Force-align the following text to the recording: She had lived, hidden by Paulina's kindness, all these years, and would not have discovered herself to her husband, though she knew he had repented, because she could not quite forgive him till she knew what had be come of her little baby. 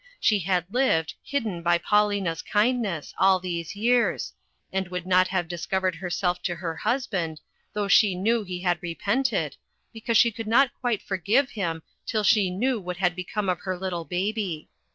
She 0.19 0.39
had 0.39 0.65
lived, 0.71 1.13
hidden 1.21 1.61
by 1.61 1.77
Paulina's 1.77 2.41
kindness, 2.41 3.13
all 3.19 3.39
these 3.39 3.75
years, 3.75 4.33
and 4.73 4.87
would 4.87 5.05
not 5.05 5.27
have 5.27 5.47
discovered 5.47 5.93
herself 5.93 6.41
to 6.41 6.55
her 6.55 6.75
husband, 6.75 7.39
though 7.73 7.87
she 7.87 8.15
knew 8.15 8.43
he 8.43 8.61
had 8.61 8.79
repented, 8.81 9.57
because 9.93 10.17
she 10.17 10.31
could 10.31 10.47
not 10.47 10.73
quite 10.73 11.03
forgive 11.03 11.51
him 11.51 11.83
till 12.07 12.23
she 12.23 12.49
knew 12.49 12.79
what 12.79 12.97
had 12.97 13.15
be 13.15 13.23
come 13.23 13.47
of 13.47 13.59
her 13.59 13.77
little 13.77 14.05
baby. 14.05 14.69